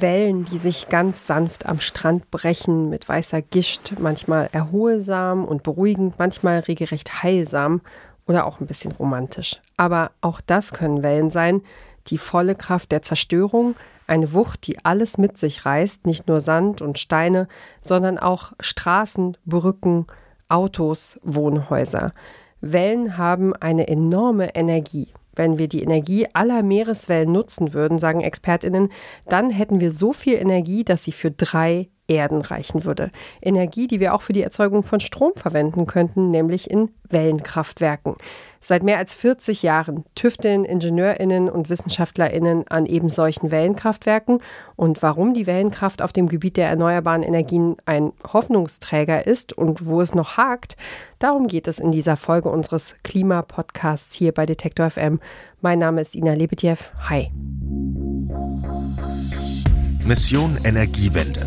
[0.00, 6.14] Wellen, die sich ganz sanft am Strand brechen, mit weißer Gischt, manchmal erholsam und beruhigend,
[6.18, 7.80] manchmal regelrecht heilsam
[8.26, 9.60] oder auch ein bisschen romantisch.
[9.76, 11.62] Aber auch das können Wellen sein,
[12.08, 13.74] die volle Kraft der Zerstörung,
[14.06, 17.48] eine Wucht, die alles mit sich reißt, nicht nur Sand und Steine,
[17.80, 20.06] sondern auch Straßen, Brücken,
[20.48, 22.12] Autos, Wohnhäuser.
[22.60, 25.08] Wellen haben eine enorme Energie.
[25.36, 28.90] Wenn wir die Energie aller Meereswellen nutzen würden, sagen Expertinnen,
[29.28, 33.10] dann hätten wir so viel Energie, dass sie für drei Erden reichen würde.
[33.40, 38.16] Energie, die wir auch für die Erzeugung von Strom verwenden könnten, nämlich in Wellenkraftwerken.
[38.60, 44.40] Seit mehr als 40 Jahren tüfteln Ingenieurinnen und Wissenschaftlerinnen an eben solchen Wellenkraftwerken
[44.76, 50.00] und warum die Wellenkraft auf dem Gebiet der erneuerbaren Energien ein Hoffnungsträger ist und wo
[50.00, 50.76] es noch hakt,
[51.18, 55.20] darum geht es in dieser Folge unseres Klimapodcasts hier bei Detektor FM.
[55.60, 56.76] Mein Name ist Ina Lebetjew.
[57.08, 57.30] Hi.
[60.06, 61.46] Mission Energiewende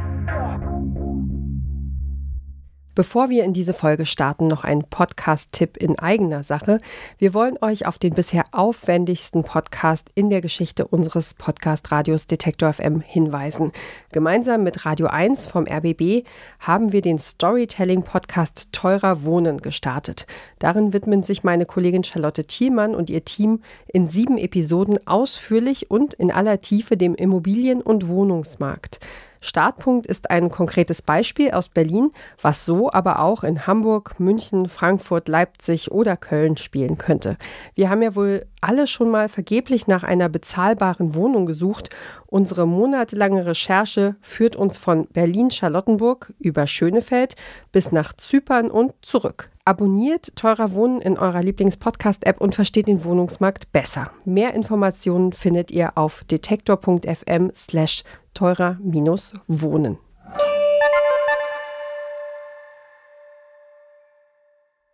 [2.93, 6.77] Bevor wir in diese Folge starten, noch ein Podcast-Tipp in eigener Sache.
[7.17, 12.99] Wir wollen euch auf den bisher aufwendigsten Podcast in der Geschichte unseres Podcast-Radios Detektor FM
[12.99, 13.71] hinweisen.
[14.11, 16.25] Gemeinsam mit Radio 1 vom RBB
[16.59, 20.27] haben wir den Storytelling-Podcast Teurer Wohnen gestartet.
[20.59, 26.13] Darin widmen sich meine Kollegin Charlotte Thielmann und ihr Team in sieben Episoden ausführlich und
[26.13, 28.99] in aller Tiefe dem Immobilien- und Wohnungsmarkt.
[29.41, 32.11] Startpunkt ist ein konkretes Beispiel aus Berlin,
[32.41, 37.37] was so aber auch in Hamburg, München, Frankfurt, Leipzig oder Köln spielen könnte.
[37.75, 41.89] Wir haben ja wohl alle schon mal vergeblich nach einer bezahlbaren Wohnung gesucht.
[42.27, 47.35] Unsere monatelange Recherche führt uns von Berlin-Charlottenburg über Schönefeld
[47.71, 49.50] bis nach Zypern und zurück.
[49.63, 54.11] Abonniert Teurer Wohnen in eurer Lieblings-Podcast-App und versteht den Wohnungsmarkt besser.
[54.25, 59.99] Mehr Informationen findet ihr auf detektor.fm slash teurer-wohnen.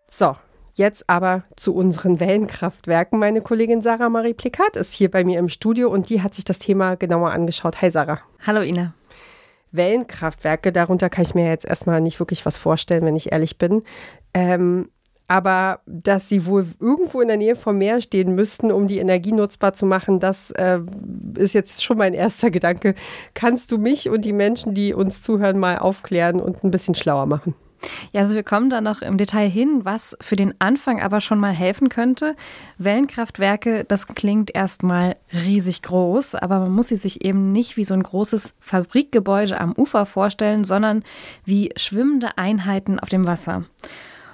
[0.09, 0.35] So,
[0.73, 3.19] jetzt aber zu unseren Wellenkraftwerken.
[3.19, 6.43] Meine Kollegin Sarah Marie Plikat ist hier bei mir im Studio und die hat sich
[6.43, 7.81] das Thema genauer angeschaut.
[7.81, 8.19] Hi Sarah.
[8.45, 8.93] Hallo Ina.
[9.71, 13.83] Wellenkraftwerke, darunter kann ich mir jetzt erstmal nicht wirklich was vorstellen, wenn ich ehrlich bin.
[14.33, 14.89] Ähm,
[15.27, 19.33] aber dass sie wohl irgendwo in der Nähe vom Meer stehen müssten, um die Energie
[19.33, 20.79] nutzbar zu machen, das äh,
[21.35, 22.95] ist jetzt schon mein erster Gedanke.
[23.33, 27.25] Kannst du mich und die Menschen, die uns zuhören, mal aufklären und ein bisschen schlauer
[27.25, 27.55] machen?
[28.11, 31.39] Ja, also wir kommen da noch im Detail hin, was für den Anfang aber schon
[31.39, 32.35] mal helfen könnte.
[32.77, 37.93] Wellenkraftwerke, das klingt erstmal riesig groß, aber man muss sie sich eben nicht wie so
[37.93, 41.03] ein großes Fabrikgebäude am Ufer vorstellen, sondern
[41.45, 43.65] wie schwimmende Einheiten auf dem Wasser.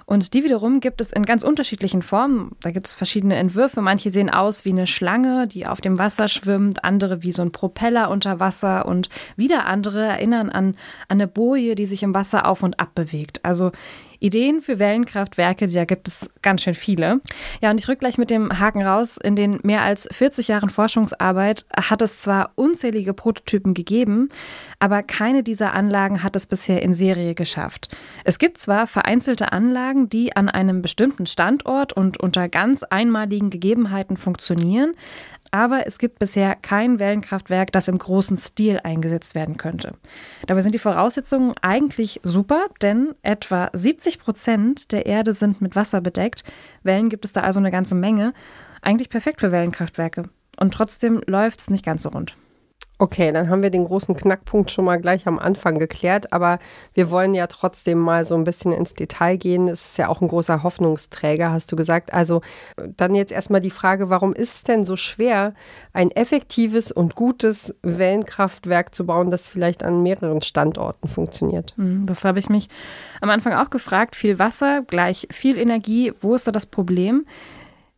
[0.05, 2.51] Und die wiederum gibt es in ganz unterschiedlichen Formen.
[2.61, 3.81] Da gibt es verschiedene Entwürfe.
[3.81, 7.51] Manche sehen aus wie eine Schlange, die auf dem Wasser schwimmt, andere wie so ein
[7.51, 10.75] Propeller unter Wasser und wieder andere erinnern an,
[11.07, 13.39] an eine Boje, die sich im Wasser auf und ab bewegt.
[13.43, 13.71] Also
[14.23, 17.19] Ideen für Wellenkraftwerke, da gibt es ganz schön viele.
[17.61, 19.17] Ja, und ich rück gleich mit dem Haken raus.
[19.21, 24.29] In den mehr als 40 Jahren Forschungsarbeit hat es zwar unzählige Prototypen gegeben,
[24.79, 27.89] aber keine dieser Anlagen hat es bisher in Serie geschafft.
[28.23, 34.15] Es gibt zwar vereinzelte Anlagen, die an einem bestimmten Standort und unter ganz einmaligen Gegebenheiten
[34.15, 34.93] funktionieren,
[35.53, 39.93] aber es gibt bisher kein Wellenkraftwerk, das im großen Stil eingesetzt werden könnte.
[40.47, 46.01] Dabei sind die Voraussetzungen eigentlich super, denn etwa 70 Prozent der Erde sind mit Wasser
[46.01, 46.43] bedeckt.
[46.81, 48.33] Wellen gibt es da also eine ganze Menge.
[48.81, 50.23] Eigentlich perfekt für Wellenkraftwerke.
[50.59, 52.35] Und trotzdem läuft es nicht ganz so rund.
[53.03, 56.57] Okay, dann haben wir den großen Knackpunkt schon mal gleich am Anfang geklärt, aber
[56.93, 59.67] wir wollen ja trotzdem mal so ein bisschen ins Detail gehen.
[59.67, 62.13] Es ist ja auch ein großer Hoffnungsträger, hast du gesagt.
[62.13, 62.39] Also
[62.95, 65.53] dann jetzt erstmal die Frage, warum ist es denn so schwer,
[65.91, 71.73] ein effektives und gutes Wellenkraftwerk zu bauen, das vielleicht an mehreren Standorten funktioniert?
[71.75, 72.69] Hm, das habe ich mich
[73.19, 74.15] am Anfang auch gefragt.
[74.15, 76.13] Viel Wasser, gleich viel Energie.
[76.21, 77.25] Wo ist da das Problem?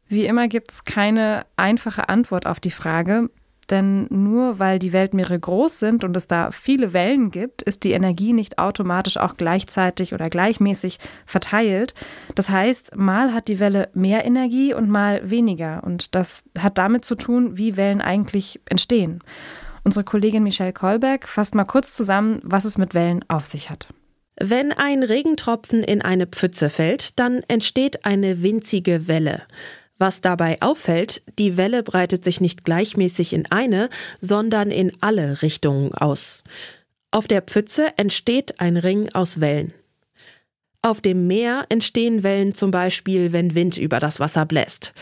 [0.08, 3.30] Wie immer gibt es keine einfache Antwort auf die Frage.
[3.70, 7.94] Denn nur weil die Weltmeere groß sind und es da viele Wellen gibt, ist die
[7.94, 11.96] Energie nicht automatisch auch gleichzeitig oder gleichmäßig verteilt.
[12.36, 15.84] Das heißt, mal hat die Welle mehr Energie und mal weniger.
[15.84, 19.22] Und das hat damit zu tun, wie Wellen eigentlich entstehen.
[19.84, 23.90] Unsere Kollegin Michelle Kolberg fasst mal kurz zusammen, was es mit Wellen auf sich hat.
[24.40, 29.44] Wenn ein Regentropfen in eine Pfütze fällt, dann entsteht eine winzige Welle.
[29.98, 33.90] Was dabei auffällt, die Welle breitet sich nicht gleichmäßig in eine,
[34.20, 36.44] sondern in alle Richtungen aus.
[37.12, 39.74] Auf der Pfütze entsteht ein Ring aus Wellen.
[40.82, 44.94] Auf dem Meer entstehen Wellen zum Beispiel, wenn Wind über das Wasser bläst.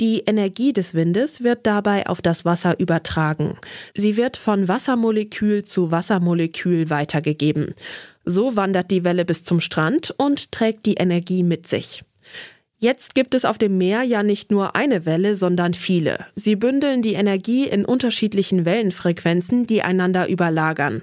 [0.00, 3.56] Die Energie des Windes wird dabei auf das Wasser übertragen.
[3.94, 7.74] Sie wird von Wassermolekül zu Wassermolekül weitergegeben.
[8.24, 12.04] So wandert die Welle bis zum Strand und trägt die Energie mit sich.
[12.84, 16.26] Jetzt gibt es auf dem Meer ja nicht nur eine Welle, sondern viele.
[16.36, 21.00] Sie bündeln die Energie in unterschiedlichen Wellenfrequenzen, die einander überlagern.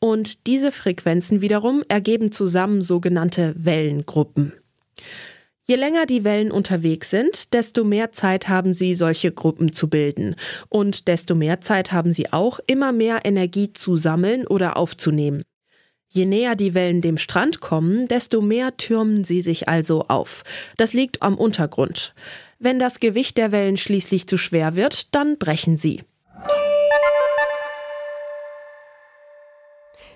[0.00, 4.52] Und diese Frequenzen wiederum ergeben zusammen sogenannte Wellengruppen.
[5.62, 10.34] Je länger die Wellen unterwegs sind, desto mehr Zeit haben sie, solche Gruppen zu bilden.
[10.70, 15.44] Und desto mehr Zeit haben sie auch, immer mehr Energie zu sammeln oder aufzunehmen.
[16.14, 20.44] Je näher die Wellen dem Strand kommen, desto mehr türmen sie sich also auf.
[20.76, 22.14] Das liegt am Untergrund.
[22.58, 26.02] Wenn das Gewicht der Wellen schließlich zu schwer wird, dann brechen sie.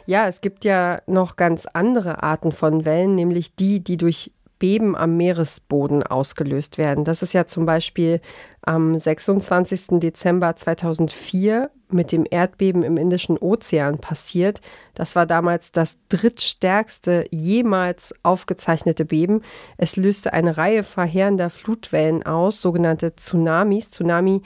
[0.05, 4.97] Ja, es gibt ja noch ganz andere Arten von Wellen, nämlich die, die durch Beben
[4.97, 7.05] am Meeresboden ausgelöst werden.
[7.05, 8.21] Das ist ja zum Beispiel
[8.63, 10.01] am 26.
[10.01, 14.61] Dezember 2004 mit dem Erdbeben im Indischen Ozean passiert.
[14.95, 19.43] Das war damals das drittstärkste jemals aufgezeichnete Beben.
[19.77, 23.91] Es löste eine Reihe verheerender Flutwellen aus, sogenannte Tsunamis.
[23.91, 24.43] Tsunami,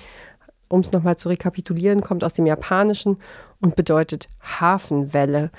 [0.68, 3.18] um es nochmal zu rekapitulieren, kommt aus dem Japanischen
[3.60, 5.50] und bedeutet Hafenwelle.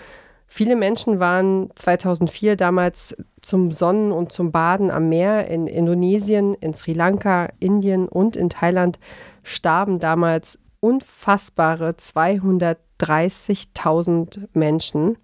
[0.53, 6.73] Viele Menschen waren 2004 damals zum Sonnen und zum Baden am Meer in Indonesien, in
[6.73, 8.99] Sri Lanka, Indien und in Thailand
[9.43, 15.17] starben damals unfassbare 230.000 Menschen.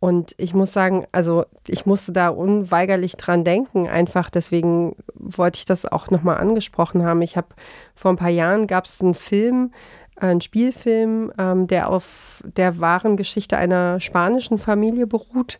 [0.00, 5.66] Und ich muss sagen, also ich musste da unweigerlich dran denken, einfach deswegen wollte ich
[5.66, 7.22] das auch nochmal angesprochen haben.
[7.22, 7.46] Ich habe
[7.94, 9.70] vor ein paar Jahren gab es einen Film,
[10.16, 15.58] ein Spielfilm, ähm, der auf der wahren Geschichte einer spanischen Familie beruht,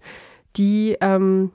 [0.57, 1.51] die ähm,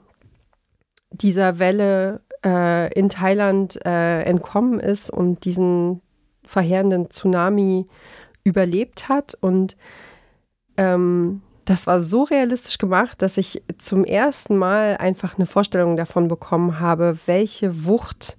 [1.10, 6.02] dieser Welle äh, in Thailand äh, entkommen ist und diesen
[6.44, 7.86] verheerenden Tsunami
[8.44, 9.36] überlebt hat.
[9.40, 9.76] Und
[10.76, 16.28] ähm, das war so realistisch gemacht, dass ich zum ersten Mal einfach eine Vorstellung davon
[16.28, 18.36] bekommen habe, welche Wucht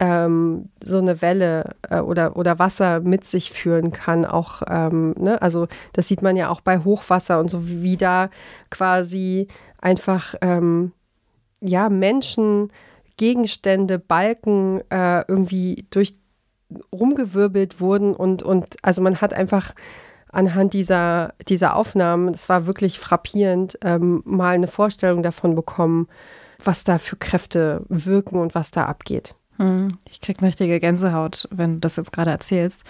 [0.00, 4.24] ähm, so eine Welle äh, oder, oder Wasser mit sich führen kann.
[4.24, 5.40] Auch, ähm, ne?
[5.40, 8.30] also das sieht man ja auch bei Hochwasser und so, wie da
[8.70, 9.46] quasi
[9.80, 10.92] einfach ähm,
[11.60, 12.72] ja, Menschen,
[13.18, 16.14] Gegenstände, Balken äh, irgendwie durch
[16.92, 19.74] rumgewirbelt wurden und, und also man hat einfach
[20.32, 26.06] anhand dieser, dieser Aufnahmen, das war wirklich frappierend, ähm, mal eine Vorstellung davon bekommen,
[26.64, 29.34] was da für Kräfte wirken und was da abgeht.
[29.60, 32.82] Hm, ich krieg eine richtige Gänsehaut, wenn du das jetzt gerade erzählst.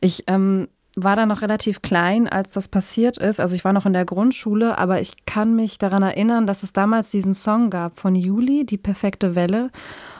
[0.00, 3.40] Ich ähm, war da noch relativ klein, als das passiert ist.
[3.40, 6.72] Also ich war noch in der Grundschule, aber ich kann mich daran erinnern, dass es
[6.72, 9.70] damals diesen Song gab von Juli, Die perfekte Welle.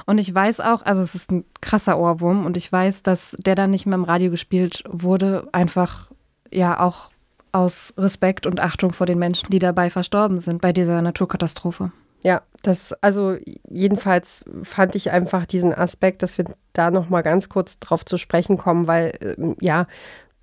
[0.05, 3.55] Und ich weiß auch, also es ist ein krasser Ohrwurm und ich weiß, dass der
[3.55, 6.11] dann nicht mehr im Radio gespielt wurde, einfach
[6.53, 7.11] ja auch
[7.51, 11.93] aus Respekt und Achtung vor den Menschen, die dabei verstorben sind bei dieser Naturkatastrophe.
[12.23, 13.37] Ja, das, also
[13.69, 18.59] jedenfalls fand ich einfach diesen Aspekt, dass wir da nochmal ganz kurz drauf zu sprechen
[18.59, 19.87] kommen, weil äh, ja,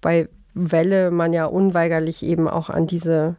[0.02, 3.36] bei Welle man ja unweigerlich eben auch an diese,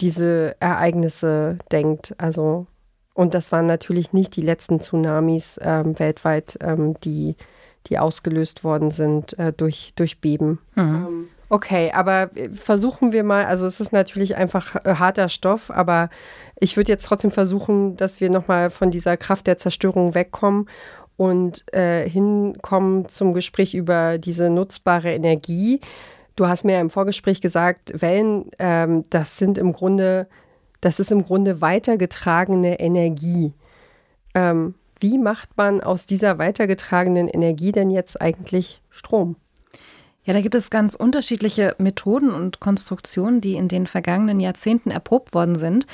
[0.00, 2.14] diese Ereignisse denkt.
[2.18, 2.66] Also,
[3.14, 7.34] und das waren natürlich nicht die letzten Tsunamis ähm, weltweit, ähm, die,
[7.88, 10.60] die ausgelöst worden sind äh, durch, durch Beben.
[10.76, 11.28] Mhm.
[11.52, 16.08] Okay, aber äh, versuchen wir mal, also es ist natürlich einfach äh, harter Stoff, aber
[16.60, 20.70] ich würde jetzt trotzdem versuchen, dass wir nochmal von dieser Kraft der Zerstörung wegkommen
[21.16, 25.80] und äh, hinkommen zum Gespräch über diese nutzbare Energie.
[26.36, 30.28] Du hast mir im Vorgespräch gesagt, Wellen, ähm, das sind im Grunde,
[30.80, 33.54] das ist im Grunde weitergetragene Energie.
[34.36, 39.34] Ähm, wie macht man aus dieser weitergetragenen Energie denn jetzt eigentlich Strom?
[40.30, 45.34] Ja, da gibt es ganz unterschiedliche Methoden und Konstruktionen, die in den vergangenen Jahrzehnten erprobt
[45.34, 45.88] worden sind.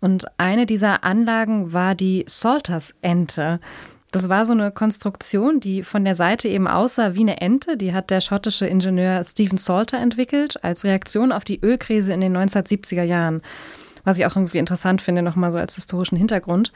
[0.00, 3.58] Und eine dieser Anlagen war die Salters-Ente.
[4.12, 7.76] Das war so eine Konstruktion, die von der Seite eben aussah wie eine Ente.
[7.76, 12.36] Die hat der schottische Ingenieur Stephen Salter entwickelt als Reaktion auf die Ölkrise in den
[12.36, 13.42] 1970er Jahren.
[14.04, 16.70] Was ich auch irgendwie interessant finde, nochmal so als historischen Hintergrund.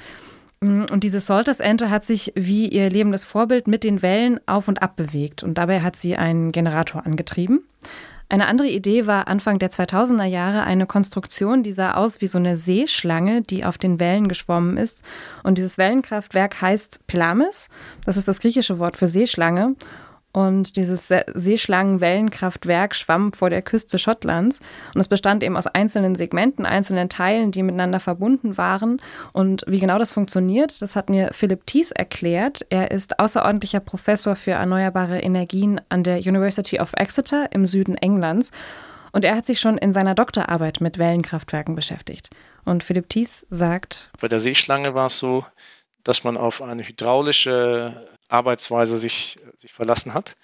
[0.60, 4.96] Und diese Salters-Ente hat sich wie ihr lebendes Vorbild mit den Wellen auf und ab
[4.96, 5.42] bewegt.
[5.42, 7.64] Und dabei hat sie einen Generator angetrieben.
[8.28, 12.38] Eine andere Idee war Anfang der 2000er Jahre eine Konstruktion, die sah aus wie so
[12.38, 15.02] eine Seeschlange, die auf den Wellen geschwommen ist.
[15.44, 17.68] Und dieses Wellenkraftwerk heißt Pelamis.
[18.04, 19.76] Das ist das griechische Wort für Seeschlange.
[20.36, 24.60] Und dieses Seeschlangenwellenkraftwerk schwamm vor der Küste Schottlands.
[24.94, 29.00] Und es bestand eben aus einzelnen Segmenten, einzelnen Teilen, die miteinander verbunden waren.
[29.32, 32.66] Und wie genau das funktioniert, das hat mir Philipp Thies erklärt.
[32.68, 38.50] Er ist außerordentlicher Professor für erneuerbare Energien an der University of Exeter im Süden Englands.
[39.12, 42.28] Und er hat sich schon in seiner Doktorarbeit mit Wellenkraftwerken beschäftigt.
[42.66, 45.46] Und Philipp Thies sagt: Bei der Seeschlange war es so,
[46.04, 50.36] dass man auf eine hydraulische Arbeitsweise sich, sich verlassen hat,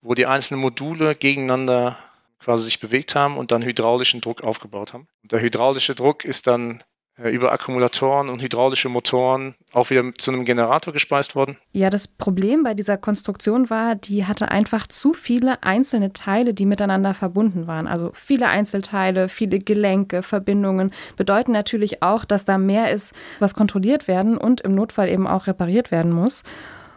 [0.00, 1.98] wo die einzelnen Module gegeneinander
[2.38, 5.08] quasi sich bewegt haben und dann hydraulischen Druck aufgebaut haben.
[5.22, 6.82] Und der hydraulische Druck ist dann
[7.18, 11.56] äh, über Akkumulatoren und hydraulische Motoren auch wieder zu einem Generator gespeist worden.
[11.72, 16.66] Ja, das Problem bei dieser Konstruktion war, die hatte einfach zu viele einzelne Teile, die
[16.66, 17.86] miteinander verbunden waren.
[17.86, 24.08] Also viele Einzelteile, viele Gelenke, Verbindungen bedeuten natürlich auch, dass da mehr ist, was kontrolliert
[24.08, 26.42] werden und im Notfall eben auch repariert werden muss.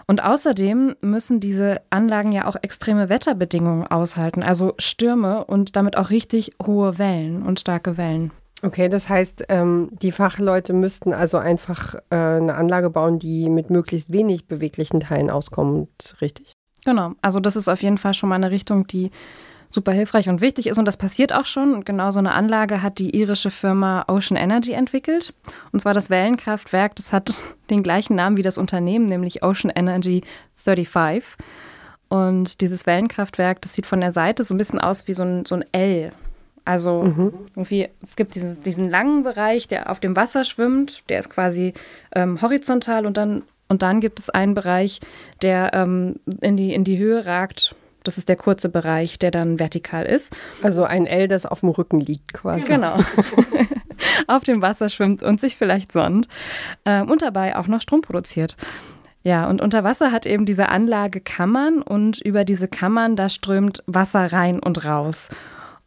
[0.10, 6.10] Und außerdem müssen diese Anlagen ja auch extreme Wetterbedingungen aushalten, also Stürme und damit auch
[6.10, 8.32] richtig hohe Wellen und starke Wellen.
[8.64, 13.70] Okay, das heißt, ähm, die Fachleute müssten also einfach äh, eine Anlage bauen, die mit
[13.70, 16.54] möglichst wenig beweglichen Teilen auskommt, richtig?
[16.86, 19.12] Genau, also das ist auf jeden Fall schon mal eine Richtung, die
[19.70, 21.74] super hilfreich und wichtig ist und das passiert auch schon.
[21.74, 25.34] Und genau so eine Anlage hat die irische Firma Ocean Energy entwickelt.
[25.72, 27.38] Und zwar das Wellenkraftwerk, das hat
[27.70, 30.24] den gleichen Namen wie das Unternehmen, nämlich Ocean Energy
[30.56, 31.38] 35.
[32.10, 35.46] Und dieses Wellenkraftwerk, das sieht von der Seite so ein bisschen aus wie so ein,
[35.46, 36.12] so ein L.
[36.66, 37.34] Also mhm.
[37.56, 41.74] irgendwie, es gibt diesen, diesen langen Bereich, der auf dem Wasser schwimmt, der ist quasi
[42.16, 45.00] ähm, horizontal und dann, und dann gibt es einen Bereich,
[45.42, 47.76] der ähm, in, die, in die Höhe ragt.
[48.10, 50.36] Das ist der kurze Bereich, der dann vertikal ist.
[50.64, 52.64] Also ein L, das auf dem Rücken liegt quasi.
[52.64, 52.98] Genau.
[54.28, 56.28] auf dem Wasser schwimmt und sich vielleicht sonnt
[56.86, 58.58] ähm, und dabei auch noch Strom produziert.
[59.22, 63.84] Ja, und unter Wasser hat eben diese Anlage Kammern und über diese Kammern, da strömt
[63.86, 65.30] Wasser rein und raus.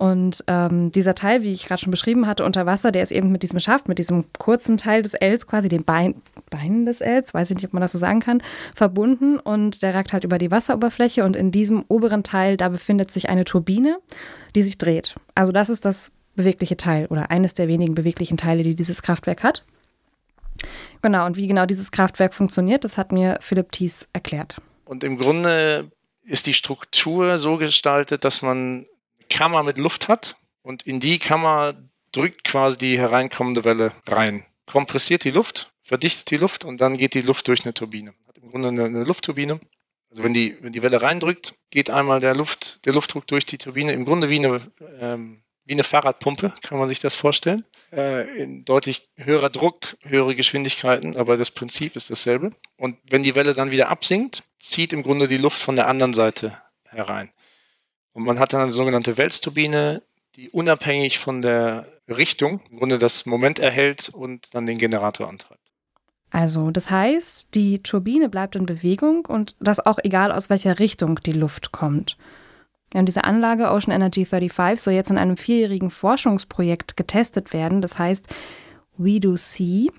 [0.02, 3.30] Und ähm, dieser Teil, wie ich gerade schon beschrieben hatte, unter Wasser, der ist eben
[3.30, 7.32] mit diesem Schaft, mit diesem kurzen Teil des Ls, quasi den Bein, Beinen des Ls,
[7.32, 8.42] weiß ich nicht, ob man das so sagen kann,
[8.74, 13.12] verbunden und der ragt halt über die Wasseroberfläche und in diesem oberen Teil, da befindet
[13.12, 13.98] sich eine Turbine,
[14.56, 15.14] die sich dreht.
[15.36, 19.44] Also das ist das bewegliche Teil oder eines der wenigen beweglichen Teile, die dieses Kraftwerk
[19.44, 19.64] hat.
[21.00, 24.60] Genau, und wie genau dieses Kraftwerk funktioniert, das hat mir Philipp Thies erklärt.
[24.84, 25.92] Und im Grunde
[26.24, 28.84] ist die Struktur so gestaltet, dass man
[29.32, 31.74] Kammer mit Luft hat und in die Kammer
[32.12, 34.44] drückt quasi die hereinkommende Welle rein.
[34.66, 38.14] Kompressiert die Luft, verdichtet die Luft und dann geht die Luft durch eine Turbine.
[38.28, 39.58] Hat im Grunde eine, eine Luftturbine.
[40.10, 43.56] Also wenn die, wenn die Welle reindrückt, geht einmal der, Luft, der Luftdruck durch die
[43.56, 43.92] Turbine.
[43.92, 44.60] Im Grunde wie eine,
[45.00, 47.66] ähm, wie eine Fahrradpumpe, kann man sich das vorstellen.
[47.92, 52.52] Äh, in deutlich höherer Druck, höhere Geschwindigkeiten, aber das Prinzip ist dasselbe.
[52.76, 56.12] Und wenn die Welle dann wieder absinkt, zieht im Grunde die Luft von der anderen
[56.12, 57.32] Seite herein.
[58.12, 60.02] Und man hat dann eine sogenannte Wälzturbine,
[60.36, 65.60] die unabhängig von der Richtung im Grunde das Moment erhält und dann den Generator antreibt.
[66.30, 71.20] Also, das heißt, die Turbine bleibt in Bewegung und das auch egal aus welcher Richtung
[71.26, 72.16] die Luft kommt.
[72.94, 77.82] Ja, und diese Anlage Ocean Energy 35 soll jetzt in einem vierjährigen Forschungsprojekt getestet werden.
[77.82, 78.26] Das heißt
[78.96, 79.90] We Do See.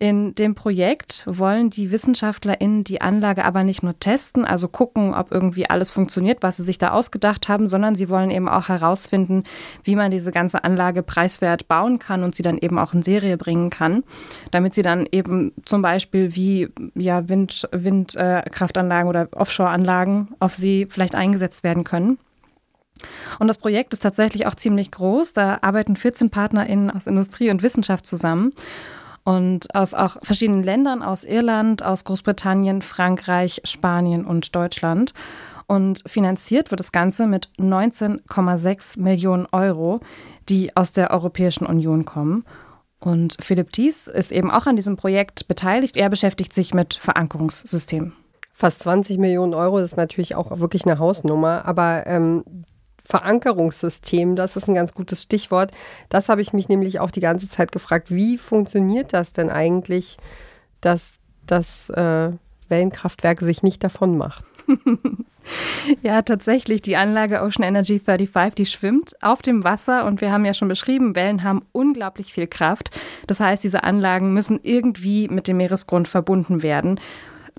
[0.00, 5.30] In dem Projekt wollen die WissenschaftlerInnen die Anlage aber nicht nur testen, also gucken, ob
[5.30, 9.44] irgendwie alles funktioniert, was sie sich da ausgedacht haben, sondern sie wollen eben auch herausfinden,
[9.84, 13.36] wie man diese ganze Anlage preiswert bauen kann und sie dann eben auch in Serie
[13.36, 14.02] bringen kann,
[14.50, 20.86] damit sie dann eben zum Beispiel wie ja, Wind, Windkraftanlagen äh, oder Offshore-Anlagen auf sie
[20.86, 22.18] vielleicht eingesetzt werden können.
[23.38, 25.34] Und das Projekt ist tatsächlich auch ziemlich groß.
[25.34, 28.52] Da arbeiten 14 PartnerInnen aus Industrie und Wissenschaft zusammen
[29.24, 35.14] und aus auch verschiedenen Ländern, aus Irland, aus Großbritannien, Frankreich, Spanien und Deutschland.
[35.66, 40.00] Und finanziert wird das Ganze mit 19,6 Millionen Euro,
[40.50, 42.44] die aus der Europäischen Union kommen.
[43.00, 45.96] Und Philipp Thies ist eben auch an diesem Projekt beteiligt.
[45.96, 48.12] Er beschäftigt sich mit Verankerungssystemen.
[48.52, 51.64] Fast 20 Millionen Euro ist natürlich auch wirklich eine Hausnummer.
[51.64, 52.44] Aber ähm,
[53.04, 55.72] Verankerungssystem, das ist ein ganz gutes Stichwort.
[56.08, 58.14] Das habe ich mich nämlich auch die ganze Zeit gefragt.
[58.14, 60.16] Wie funktioniert das denn eigentlich,
[60.80, 61.14] dass
[61.46, 62.30] das äh,
[62.68, 64.44] Wellenkraftwerk sich nicht davon macht?
[66.02, 66.80] ja, tatsächlich.
[66.80, 70.68] Die Anlage Ocean Energy 35, die schwimmt auf dem Wasser und wir haben ja schon
[70.68, 72.90] beschrieben, Wellen haben unglaublich viel Kraft.
[73.26, 76.98] Das heißt, diese Anlagen müssen irgendwie mit dem Meeresgrund verbunden werden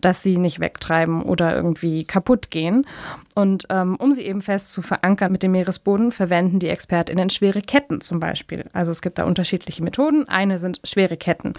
[0.01, 2.85] dass sie nicht wegtreiben oder irgendwie kaputt gehen.
[3.33, 7.61] Und ähm, um sie eben fest zu verankern mit dem Meeresboden, verwenden die ExpertInnen schwere
[7.61, 8.65] Ketten zum Beispiel.
[8.73, 10.27] Also es gibt da unterschiedliche Methoden.
[10.27, 11.53] Eine sind schwere Ketten.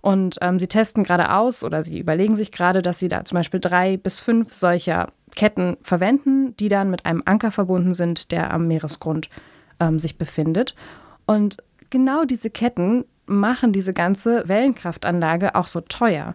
[0.00, 3.36] Und ähm, sie testen gerade aus oder sie überlegen sich gerade, dass sie da zum
[3.36, 8.52] Beispiel drei bis fünf solcher Ketten verwenden, die dann mit einem Anker verbunden sind, der
[8.52, 9.28] am Meeresgrund
[9.80, 10.74] ähm, sich befindet.
[11.26, 11.58] Und
[11.90, 16.34] genau diese Ketten machen diese ganze Wellenkraftanlage auch so teuer.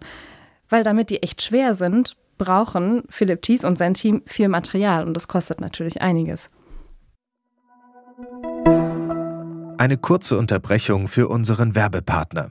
[0.74, 5.14] Weil damit die echt schwer sind, brauchen Philipp Thies und sein Team viel Material und
[5.14, 6.48] das kostet natürlich einiges.
[9.78, 12.50] Eine kurze Unterbrechung für unseren Werbepartner.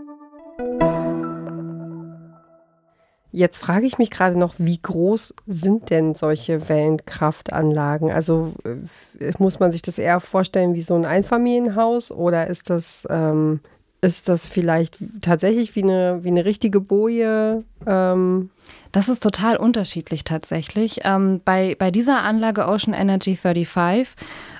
[3.31, 8.11] Jetzt frage ich mich gerade noch, wie groß sind denn solche Wellenkraftanlagen?
[8.11, 13.07] Also äh, muss man sich das eher vorstellen wie so ein Einfamilienhaus oder ist das,
[13.09, 13.61] ähm,
[14.01, 17.63] ist das vielleicht tatsächlich wie eine, wie eine richtige Boje?
[17.85, 18.49] Ähm?
[18.91, 21.01] Das ist total unterschiedlich tatsächlich.
[21.05, 24.15] Ähm, bei, bei dieser Anlage Ocean Energy 35 ähm,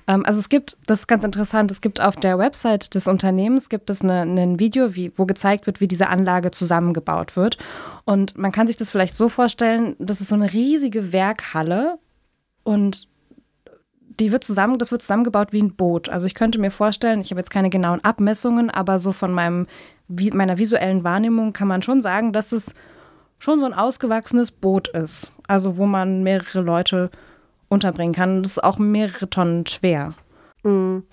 [0.05, 3.89] also es gibt, das ist ganz interessant, es gibt auf der Website des Unternehmens gibt
[3.89, 7.57] es ein Video, wie, wo gezeigt wird, wie diese Anlage zusammengebaut wird.
[8.05, 11.97] Und man kann sich das vielleicht so vorstellen, das ist so eine riesige Werkhalle
[12.63, 13.07] und
[14.19, 16.09] die wird zusammen, das wird zusammengebaut wie ein Boot.
[16.09, 19.65] Also ich könnte mir vorstellen, ich habe jetzt keine genauen Abmessungen, aber so von meinem,
[20.07, 22.73] meiner visuellen Wahrnehmung kann man schon sagen, dass es
[23.39, 25.31] schon so ein ausgewachsenes Boot ist.
[25.47, 27.09] Also wo man mehrere Leute
[27.71, 28.43] unterbringen kann.
[28.43, 30.13] Das ist auch mehrere Tonnen schwer.
[30.63, 31.03] Mhm.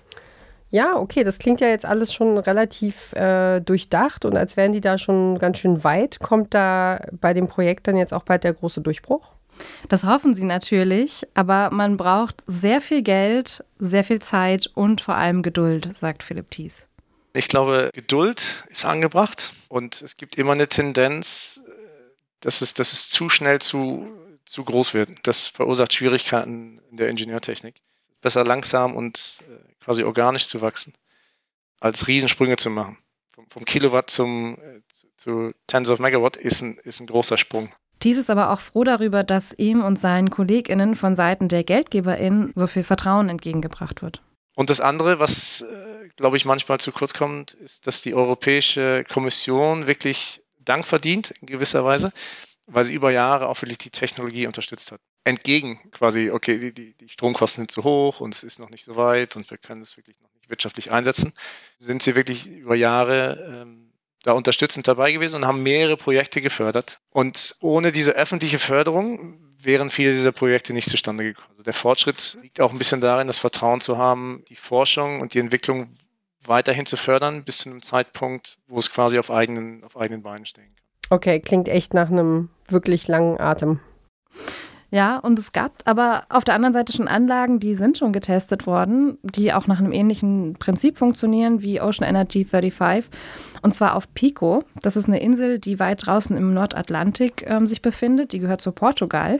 [0.71, 4.81] Ja, okay, das klingt ja jetzt alles schon relativ äh, durchdacht und als wären die
[4.81, 6.19] da schon ganz schön weit.
[6.19, 9.31] Kommt da bei dem Projekt dann jetzt auch bald der große Durchbruch?
[9.89, 15.15] Das hoffen sie natürlich, aber man braucht sehr viel Geld, sehr viel Zeit und vor
[15.15, 16.87] allem Geduld, sagt Philipp Thies.
[17.33, 21.69] Ich glaube, Geduld ist angebracht und es gibt immer eine Tendenz, äh,
[22.41, 24.07] dass es, dass es zu schnell zu
[24.49, 25.09] zu groß wird.
[25.23, 27.75] Das verursacht Schwierigkeiten in der Ingenieurtechnik.
[28.21, 30.93] Besser langsam und äh, quasi organisch zu wachsen,
[31.79, 32.97] als Riesensprünge zu machen.
[33.31, 37.37] Vom, vom Kilowatt zum, äh, zu, zu Tens of Megawatt ist ein, ist ein großer
[37.37, 37.71] Sprung.
[37.99, 42.53] Thies ist aber auch froh darüber, dass ihm und seinen KollegInnen von Seiten der GeldgeberInnen
[42.55, 44.21] so viel Vertrauen entgegengebracht wird.
[44.55, 49.05] Und das andere, was, äh, glaube ich, manchmal zu kurz kommt, ist, dass die Europäische
[49.07, 52.11] Kommission wirklich Dank verdient, in gewisser Weise,
[52.71, 55.01] weil sie über Jahre auch wirklich die Technologie unterstützt hat.
[55.23, 58.95] Entgegen quasi, okay, die, die, Stromkosten sind zu hoch und es ist noch nicht so
[58.95, 61.33] weit und wir können es wirklich noch nicht wirtschaftlich einsetzen,
[61.77, 63.91] sind sie wirklich über Jahre ähm,
[64.23, 66.99] da unterstützend dabei gewesen und haben mehrere Projekte gefördert.
[67.09, 71.47] Und ohne diese öffentliche Förderung wären viele dieser Projekte nicht zustande gekommen.
[71.51, 75.33] Also der Fortschritt liegt auch ein bisschen darin, das Vertrauen zu haben, die Forschung und
[75.33, 75.89] die Entwicklung
[76.43, 80.45] weiterhin zu fördern, bis zu einem Zeitpunkt, wo es quasi auf eigenen, auf eigenen Beinen
[80.45, 80.78] kann.
[81.09, 83.79] Okay, klingt echt nach einem wirklich langen Atem.
[84.91, 88.65] Ja, und es gab aber auf der anderen Seite schon Anlagen, die sind schon getestet
[88.65, 93.11] worden, die auch nach einem ähnlichen Prinzip funktionieren wie Ocean Energy 35.
[93.61, 94.63] Und zwar auf Pico.
[94.81, 98.33] Das ist eine Insel, die weit draußen im Nordatlantik ähm, sich befindet.
[98.33, 99.39] Die gehört zu Portugal.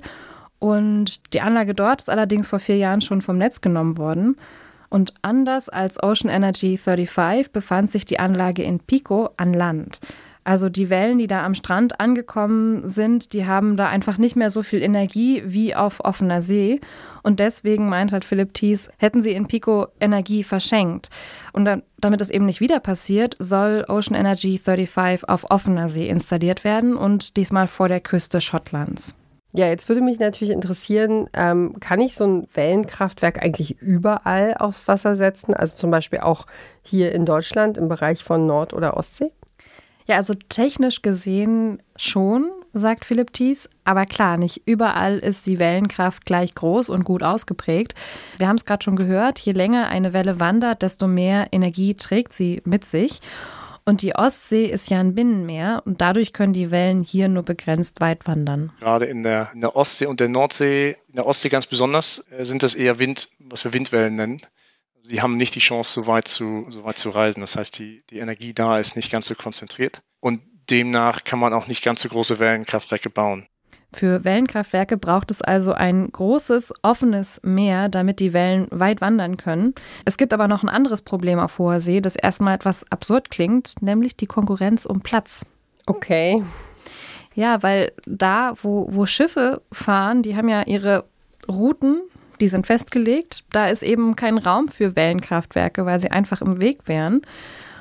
[0.60, 4.36] Und die Anlage dort ist allerdings vor vier Jahren schon vom Netz genommen worden.
[4.90, 10.00] Und anders als Ocean Energy 35 befand sich die Anlage in Pico an Land.
[10.44, 14.50] Also die Wellen, die da am Strand angekommen sind, die haben da einfach nicht mehr
[14.50, 16.80] so viel Energie wie auf offener See.
[17.24, 21.10] Und deswegen meint halt Philipp Thies, hätten sie in Pico Energie verschenkt.
[21.54, 26.08] Und dann, damit das eben nicht wieder passiert, soll Ocean Energy 35 auf offener See
[26.08, 29.16] installiert werden und diesmal vor der Küste Schottlands.
[29.52, 34.88] Ja, jetzt würde mich natürlich interessieren, ähm, kann ich so ein Wellenkraftwerk eigentlich überall aufs
[34.88, 35.56] Wasser setzen?
[35.56, 36.46] Also zum Beispiel auch
[36.84, 39.32] hier in Deutschland im Bereich von Nord- oder Ostsee?
[40.10, 43.70] Ja, also technisch gesehen schon, sagt Philipp Thies.
[43.84, 47.94] Aber klar, nicht überall ist die Wellenkraft gleich groß und gut ausgeprägt.
[48.38, 52.34] Wir haben es gerade schon gehört, je länger eine Welle wandert, desto mehr Energie trägt
[52.34, 53.20] sie mit sich.
[53.86, 58.02] Und die Ostsee ist ja ein Binnenmeer und dadurch können die Wellen hier nur begrenzt
[58.02, 58.72] weit wandern.
[58.80, 62.46] Gerade in der, in der Ostsee und der Nordsee, in der Ostsee ganz besonders, äh,
[62.46, 64.42] sind das eher Wind, was wir Windwellen nennen
[65.10, 67.42] die haben nicht die Chance, so weit zu, so weit zu reisen.
[67.42, 71.54] Das heißt, die, die Energie da ist nicht ganz so konzentriert und demnach kann man
[71.54, 73.48] auch nicht ganz so große Wellenkraftwerke bauen.
[73.92, 79.74] Für Wellenkraftwerke braucht es also ein großes, offenes Meer, damit die Wellen weit wandern können.
[80.06, 83.82] Es gibt aber noch ein anderes Problem auf hoher See, das erstmal etwas absurd klingt,
[83.82, 85.44] nämlich die Konkurrenz um Platz.
[85.88, 86.44] Okay.
[87.34, 91.06] Ja, weil da, wo, wo Schiffe fahren, die haben ja ihre
[91.48, 92.02] Routen
[92.40, 93.44] die sind festgelegt.
[93.52, 97.22] Da ist eben kein Raum für Wellenkraftwerke, weil sie einfach im Weg wären.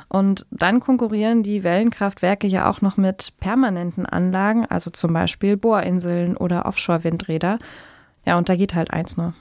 [0.08, 6.36] Und dann konkurrieren die Wellenkraftwerke ja auch noch mit permanenten Anlagen, also zum Beispiel Bohrinseln
[6.36, 7.58] oder Offshore-Windräder.
[8.24, 9.34] Ja, und da geht halt eins nur.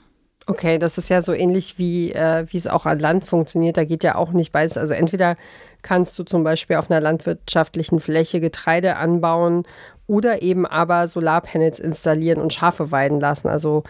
[0.45, 3.77] Okay, das ist ja so ähnlich wie, äh, wie es auch an Land funktioniert.
[3.77, 4.77] Da geht ja auch nicht beides.
[4.77, 5.35] Also entweder
[5.81, 9.63] kannst du zum Beispiel auf einer landwirtschaftlichen Fläche Getreide anbauen
[10.07, 13.49] oder eben aber Solarpanels installieren und Schafe weiden lassen.
[13.49, 13.83] Also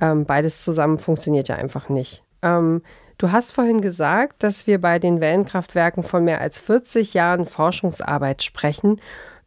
[0.00, 2.22] ähm, beides zusammen funktioniert ja einfach nicht.
[2.42, 2.82] Ähm,
[3.18, 8.42] du hast vorhin gesagt, dass wir bei den Wellenkraftwerken von mehr als 40 Jahren Forschungsarbeit
[8.42, 9.00] sprechen,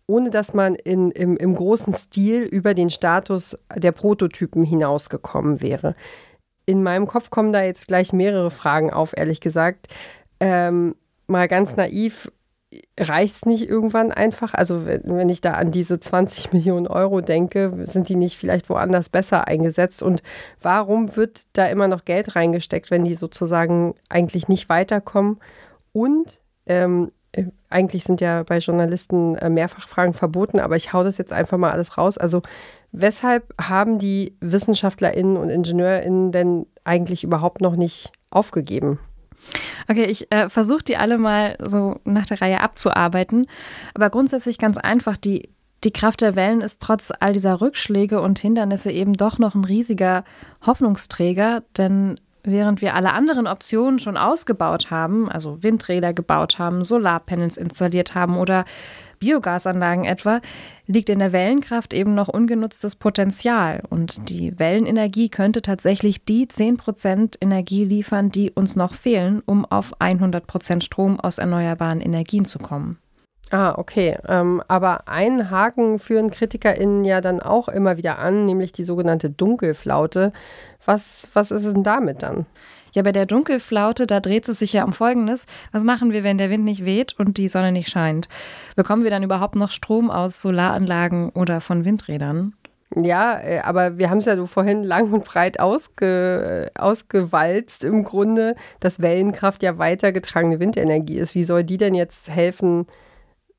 [0.08, 5.96] ohne dass man in, im, im großen Stil über den Status der Prototypen hinausgekommen wäre.
[6.66, 9.88] In meinem Kopf kommen da jetzt gleich mehrere Fragen auf, ehrlich gesagt.
[10.40, 10.96] Ähm,
[11.28, 12.32] mal ganz naiv,
[12.98, 14.54] reicht es nicht irgendwann einfach?
[14.54, 19.10] Also wenn ich da an diese 20 Millionen Euro denke, sind die nicht vielleicht woanders
[19.10, 20.04] besser eingesetzt?
[20.04, 20.24] Und
[20.62, 25.40] warum wird da immer noch Geld reingesteckt, wenn die sozusagen eigentlich nicht weiterkommen?
[25.94, 31.18] Und ähm, äh, eigentlich sind ja bei Journalisten äh, Mehrfachfragen verboten, aber ich hau das
[31.18, 32.18] jetzt einfach mal alles raus.
[32.18, 32.42] Also
[32.92, 39.00] weshalb haben die WissenschaftlerInnen und IngenieurInnen denn eigentlich überhaupt noch nicht aufgegeben?
[39.92, 43.48] Okay, ich äh, versuche die alle mal so nach der Reihe abzuarbeiten.
[43.94, 45.50] Aber grundsätzlich ganz einfach, die,
[45.84, 49.66] die Kraft der Wellen ist trotz all dieser Rückschläge und Hindernisse eben doch noch ein
[49.66, 50.24] riesiger
[50.66, 57.58] Hoffnungsträger, denn während wir alle anderen Optionen schon ausgebaut haben, also Windräder gebaut haben, Solarpanels
[57.58, 58.64] installiert haben oder
[59.22, 60.42] Biogasanlagen etwa,
[60.88, 63.84] liegt in der Wellenkraft eben noch ungenutztes Potenzial.
[63.90, 69.64] Und die Wellenenergie könnte tatsächlich die 10 Prozent Energie liefern, die uns noch fehlen, um
[69.64, 72.98] auf 100 Prozent Strom aus erneuerbaren Energien zu kommen.
[73.52, 74.18] Ah, okay.
[74.28, 79.30] Ähm, aber einen Haken führen KritikerInnen ja dann auch immer wieder an, nämlich die sogenannte
[79.30, 80.34] Dunkelflaute.
[80.86, 82.46] Was, was ist denn damit dann?
[82.94, 85.46] Ja, bei der Dunkelflaute, da dreht es sich ja um Folgendes.
[85.72, 88.28] Was machen wir, wenn der Wind nicht weht und die Sonne nicht scheint?
[88.76, 92.54] Bekommen wir dann überhaupt noch Strom aus Solaranlagen oder von Windrädern?
[92.96, 98.04] Ja, äh, aber wir haben es ja so vorhin lang und breit ausge, ausgewalzt im
[98.04, 101.34] Grunde, dass Wellenkraft ja weitergetragene Windenergie ist.
[101.34, 102.88] Wie soll die denn jetzt helfen,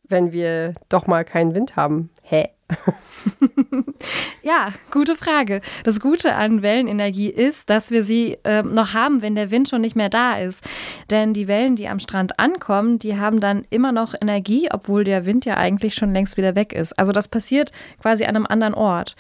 [0.05, 2.11] wenn wir doch mal keinen Wind haben?
[2.23, 2.51] Hä?
[4.43, 5.61] ja, gute Frage.
[5.85, 9.81] Das Gute an Wellenenergie ist, dass wir sie äh, noch haben, wenn der Wind schon
[9.81, 10.65] nicht mehr da ist.
[11.11, 15.27] Denn die Wellen, die am Strand ankommen, die haben dann immer noch Energie, obwohl der
[15.27, 16.99] Wind ja eigentlich schon längst wieder weg ist.
[16.99, 19.17] Also das passiert quasi an einem anderen Ort.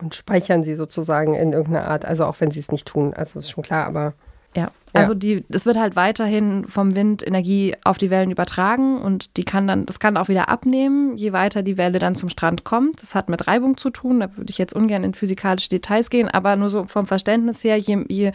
[0.00, 3.12] Und speichern sie sozusagen in irgendeiner Art, also auch wenn sie es nicht tun.
[3.12, 4.14] Also ist schon klar, aber
[4.56, 9.36] ja, also die, es wird halt weiterhin vom Wind Energie auf die Wellen übertragen und
[9.36, 12.64] die kann dann, das kann auch wieder abnehmen, je weiter die Welle dann zum Strand
[12.64, 13.00] kommt.
[13.00, 16.28] Das hat mit Reibung zu tun, da würde ich jetzt ungern in physikalische Details gehen,
[16.28, 18.32] aber nur so vom Verständnis her, je, je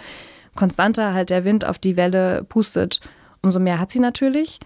[0.56, 3.02] konstanter halt der Wind auf die Welle pustet,
[3.42, 4.60] umso mehr hat sie natürlich,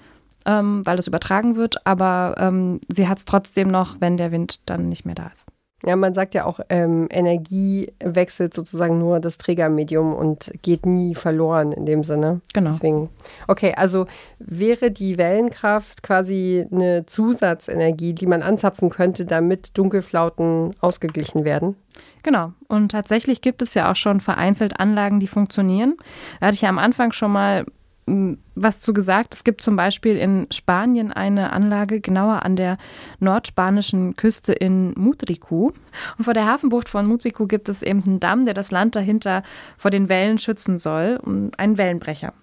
[0.45, 4.59] ähm, weil es übertragen wird, aber ähm, sie hat es trotzdem noch, wenn der Wind
[4.67, 5.45] dann nicht mehr da ist.
[5.85, 11.15] Ja, man sagt ja auch, ähm, Energie wechselt sozusagen nur das Trägermedium und geht nie
[11.15, 12.41] verloren in dem Sinne.
[12.53, 12.71] Genau.
[12.71, 13.09] Deswegen,
[13.47, 14.05] okay, also
[14.39, 21.75] wäre die Wellenkraft quasi eine Zusatzenergie, die man anzapfen könnte, damit Dunkelflauten ausgeglichen werden?
[22.23, 22.51] Genau.
[22.67, 25.95] Und tatsächlich gibt es ja auch schon vereinzelt Anlagen, die funktionieren.
[26.39, 27.65] Da hatte ich ja am Anfang schon mal
[28.55, 29.33] was zu gesagt.
[29.33, 32.77] Es gibt zum Beispiel in Spanien eine Anlage genauer an der
[33.19, 35.71] nordspanischen Küste in Mutriku.
[36.17, 39.43] Und vor der Hafenbucht von Mutriku gibt es eben einen Damm, der das Land dahinter
[39.77, 41.19] vor den Wellen schützen soll,
[41.57, 42.33] einen Wellenbrecher.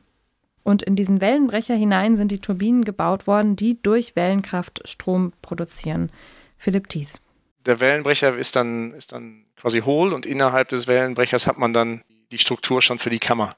[0.63, 6.11] Und in diesen Wellenbrecher hinein sind die Turbinen gebaut worden, die durch Wellenkraft Strom produzieren.
[6.59, 7.21] Philipp Thies.
[7.67, 12.03] Der Wellenbrecher ist dann, ist dann quasi hohl und innerhalb des Wellenbrechers hat man dann
[12.33, 13.55] die Struktur schon für die Kammer.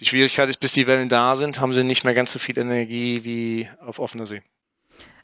[0.00, 2.58] Die Schwierigkeit ist, bis die Wellen da sind, haben sie nicht mehr ganz so viel
[2.58, 4.42] Energie wie auf offener See.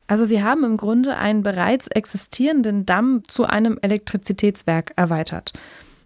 [0.07, 5.53] Also Sie haben im Grunde einen bereits existierenden Damm zu einem Elektrizitätswerk erweitert.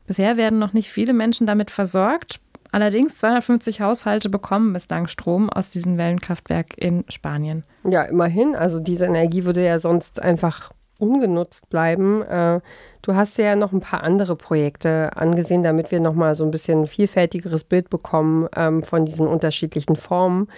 [0.06, 2.40] Bisher werden noch nicht viele Menschen damit versorgt.
[2.72, 7.64] Allerdings 250 Haushalte bekommen bislang Strom aus diesem Wellenkraftwerk in Spanien.
[7.84, 8.54] Ja, immerhin.
[8.54, 12.22] Also diese Energie würde ja sonst einfach ungenutzt bleiben.
[12.22, 12.60] Äh,
[13.02, 16.50] du hast ja noch ein paar andere Projekte angesehen, damit wir noch mal so ein
[16.50, 20.48] bisschen vielfältigeres Bild bekommen ähm, von diesen unterschiedlichen Formen.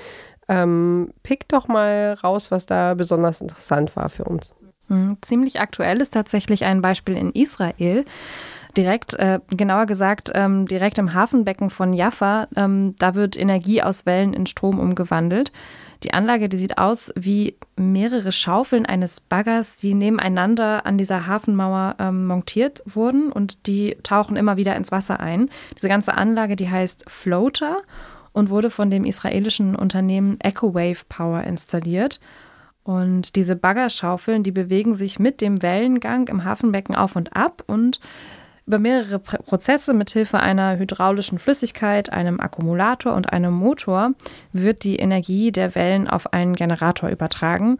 [0.49, 4.55] Ähm, pick doch mal raus, was da besonders interessant war für uns.
[4.89, 8.05] Hm, ziemlich aktuell ist tatsächlich ein Beispiel in Israel.
[8.77, 14.07] Direkt, äh, genauer gesagt, ähm, direkt im Hafenbecken von Jaffa, ähm, da wird Energie aus
[14.07, 15.53] Wellen in Strom umgewandelt.
[16.05, 21.97] Die Anlage, die sieht aus wie mehrere Schaufeln eines Baggers, die nebeneinander an dieser Hafenmauer
[21.99, 25.51] ähm, montiert wurden und die tauchen immer wieder ins Wasser ein.
[25.77, 27.83] Diese ganze Anlage, die heißt Floater
[28.33, 32.21] und wurde von dem israelischen Unternehmen EcoWave Power installiert.
[32.85, 38.01] Und diese Baggerschaufeln, die bewegen sich mit dem Wellengang im Hafenbecken auf und ab und
[38.69, 44.13] über mehrere Prozesse mit Hilfe einer hydraulischen Flüssigkeit, einem Akkumulator und einem Motor
[44.53, 47.79] wird die Energie der Wellen auf einen Generator übertragen.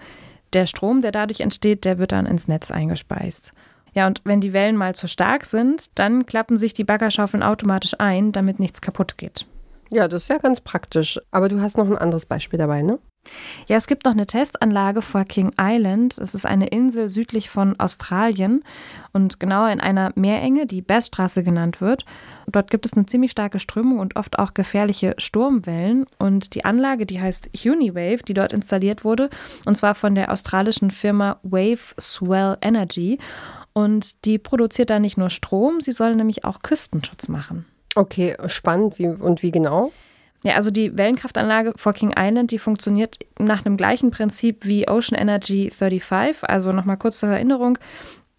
[0.55, 3.53] Der Strom, der dadurch entsteht, der wird dann ins Netz eingespeist.
[3.93, 7.95] Ja, und wenn die Wellen mal zu stark sind, dann klappen sich die Baggerschaufeln automatisch
[7.99, 9.45] ein, damit nichts kaputt geht.
[9.91, 11.21] Ja, das ist ja ganz praktisch.
[11.31, 12.99] Aber du hast noch ein anderes Beispiel dabei, ne?
[13.67, 16.17] Ja, es gibt noch eine Testanlage vor King Island.
[16.19, 18.65] Es ist eine Insel südlich von Australien
[19.13, 22.05] und genauer in einer Meerenge, die Bassstraße genannt wird.
[22.47, 26.07] Dort gibt es eine ziemlich starke Strömung und oft auch gefährliche Sturmwellen.
[26.19, 29.29] Und die Anlage, die heißt Uniwave, die dort installiert wurde,
[29.67, 33.19] und zwar von der australischen Firma Wave Swell Energy.
[33.73, 37.67] Und die produziert da nicht nur Strom, sie soll nämlich auch Küstenschutz machen.
[37.95, 38.99] Okay, spannend.
[38.99, 39.93] Wie, und wie genau?
[40.45, 45.19] Ja, also die Wellenkraftanlage vor King Island, die funktioniert nach einem gleichen Prinzip wie Ocean
[45.19, 46.49] Energy 35.
[46.49, 47.79] Also nochmal kurz zur Erinnerung.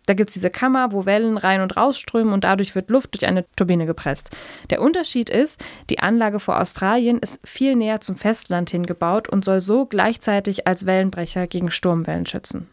[0.05, 3.27] Da gibt es diese Kammer, wo Wellen rein und rausströmen und dadurch wird Luft durch
[3.27, 4.31] eine Turbine gepresst.
[4.71, 9.61] Der Unterschied ist, die Anlage vor Australien ist viel näher zum Festland hingebaut und soll
[9.61, 12.67] so gleichzeitig als Wellenbrecher gegen Sturmwellen schützen.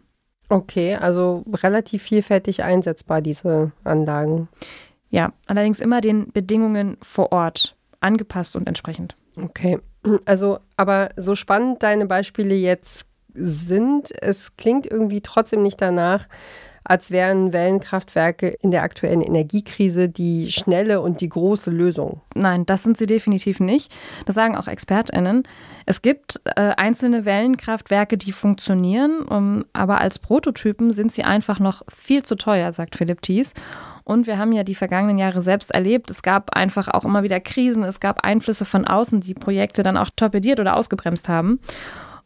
[0.49, 4.49] Okay, also relativ vielfältig einsetzbar, diese Anlagen.
[5.11, 7.76] Ja, allerdings immer den Bedingungen vor Ort
[8.07, 9.16] angepasst und entsprechend.
[9.37, 9.79] Okay,
[10.25, 16.27] also aber so spannend deine Beispiele jetzt sind, es klingt irgendwie trotzdem nicht danach,
[16.88, 22.21] als wären Wellenkraftwerke in der aktuellen Energiekrise die schnelle und die große Lösung.
[22.35, 23.92] Nein, das sind sie definitiv nicht.
[24.25, 25.42] Das sagen auch ExpertInnen.
[25.85, 31.83] Es gibt äh, einzelne Wellenkraftwerke, die funktionieren, um, aber als Prototypen sind sie einfach noch
[31.92, 33.53] viel zu teuer, sagt Philipp Thies.
[34.07, 36.12] Und wir haben ja die vergangenen Jahre selbst erlebt.
[36.12, 37.83] Es gab einfach auch immer wieder Krisen.
[37.83, 41.59] Es gab Einflüsse von außen, die Projekte dann auch torpediert oder ausgebremst haben.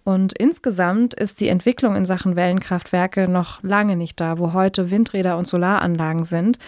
[0.05, 5.39] Und insgesamt ist die Entwicklung in Sachen Wellenkraftwerke noch lange nicht da, wo heute Windräder
[5.39, 6.59] und Solaranlagen sind,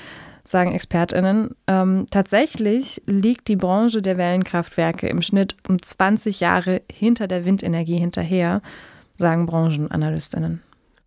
[0.46, 1.56] sagen ExpertInnen.
[1.66, 7.98] Ähm, tatsächlich liegt die Branche der Wellenkraftwerke im Schnitt um 20 Jahre hinter der Windenergie
[7.98, 8.62] hinterher,
[9.18, 10.62] sagen BranchenanalystInnen.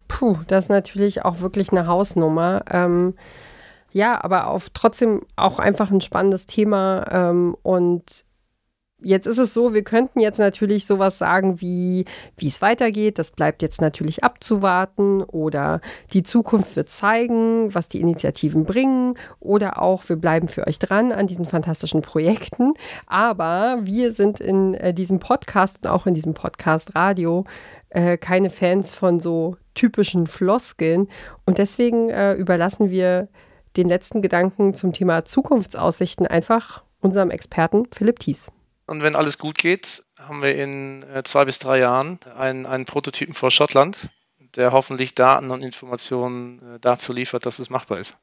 [0.08, 2.63] Puh, das ist natürlich auch wirklich eine Hausnummer.
[2.70, 3.15] Ähm,
[3.96, 7.06] ja, aber auf trotzdem auch einfach ein spannendes Thema.
[7.10, 8.26] Ähm, und
[9.02, 12.04] jetzt ist es so, wir könnten jetzt natürlich sowas sagen wie,
[12.36, 13.20] wie es weitergeht.
[13.20, 15.24] Das bleibt jetzt natürlich abzuwarten.
[15.24, 15.80] Oder
[16.12, 19.18] die Zukunft wird zeigen, was die Initiativen bringen.
[19.40, 22.74] Oder auch, wir bleiben für euch dran an diesen fantastischen Projekten.
[23.08, 27.46] Aber wir sind in äh, diesem Podcast und auch in diesem Podcast Radio
[27.92, 31.08] äh, keine Fans von so typischen Floskeln.
[31.46, 33.30] Und deswegen äh, überlassen wir
[33.78, 38.48] den letzten Gedanken zum Thema Zukunftsaussichten einfach unserem Experten Philipp Thies.
[38.88, 42.86] Und wenn alles gut geht, haben wir in äh, zwei bis drei Jahren einen, einen
[42.86, 44.10] Prototypen vor Schottland,
[44.56, 48.18] der hoffentlich Daten und Informationen äh, dazu liefert, dass es machbar ist.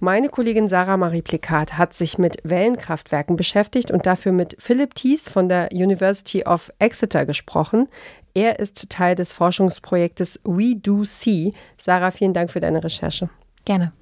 [0.00, 5.28] Meine Kollegin Sarah Marie Plikat hat sich mit Wellenkraftwerken beschäftigt und dafür mit Philipp Thies
[5.28, 7.88] von der University of Exeter gesprochen.
[8.34, 11.52] Er ist Teil des Forschungsprojektes We Do See.
[11.78, 13.30] Sarah, vielen Dank für deine Recherche.
[13.64, 13.92] Gerne.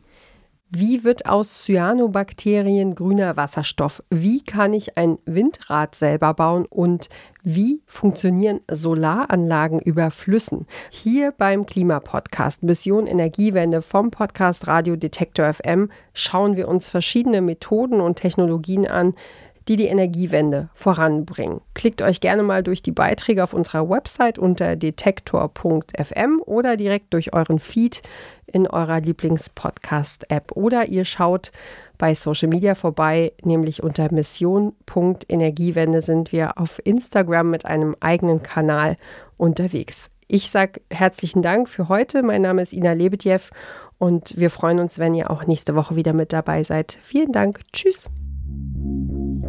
[0.74, 4.02] Wie wird aus Cyanobakterien grüner Wasserstoff?
[4.08, 6.64] Wie kann ich ein Windrad selber bauen?
[6.64, 7.10] Und
[7.42, 10.66] wie funktionieren Solaranlagen über Flüssen?
[10.88, 18.00] Hier beim Klimapodcast Mission Energiewende vom Podcast Radio Detektor FM schauen wir uns verschiedene Methoden
[18.00, 19.12] und Technologien an,
[19.68, 21.60] die die Energiewende voranbringen.
[21.74, 27.32] Klickt euch gerne mal durch die Beiträge auf unserer Website unter detektor.fm oder direkt durch
[27.32, 28.02] euren Feed
[28.46, 31.52] in eurer Lieblingspodcast-App oder ihr schaut
[31.98, 38.96] bei Social Media vorbei, nämlich unter Mission.energiewende sind wir auf Instagram mit einem eigenen Kanal
[39.36, 40.10] unterwegs.
[40.26, 42.22] Ich sage herzlichen Dank für heute.
[42.22, 43.40] Mein Name ist Ina Lebedjew
[43.98, 46.98] und wir freuen uns, wenn ihr auch nächste Woche wieder mit dabei seid.
[47.02, 47.60] Vielen Dank.
[47.72, 48.08] Tschüss.